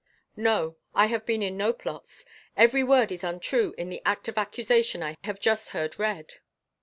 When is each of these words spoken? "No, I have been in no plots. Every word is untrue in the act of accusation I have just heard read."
"No, 0.35 0.77
I 0.95 1.05
have 1.05 1.27
been 1.27 1.43
in 1.43 1.57
no 1.57 1.73
plots. 1.73 2.25
Every 2.57 2.83
word 2.83 3.11
is 3.11 3.23
untrue 3.23 3.75
in 3.77 3.89
the 3.91 4.01
act 4.03 4.27
of 4.27 4.35
accusation 4.35 5.03
I 5.03 5.15
have 5.25 5.39
just 5.39 5.69
heard 5.77 5.99
read." 5.99 6.37